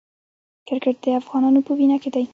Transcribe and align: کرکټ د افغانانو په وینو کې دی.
کرکټ 0.67 0.95
د 1.03 1.05
افغانانو 1.21 1.59
په 1.67 1.71
وینو 1.77 1.97
کې 2.03 2.09
دی. 2.15 2.23